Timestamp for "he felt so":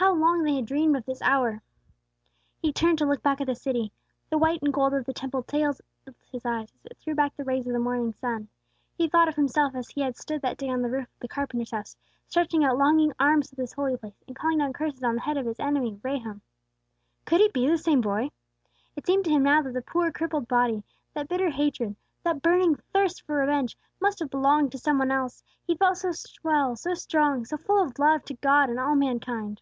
25.66-26.12